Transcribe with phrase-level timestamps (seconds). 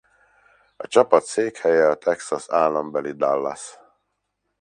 [0.77, 3.77] A csapat székhelye a Texas állambeli Dallas.